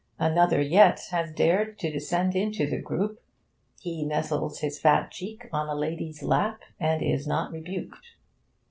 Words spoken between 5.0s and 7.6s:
cheek on a lady's lap, and is not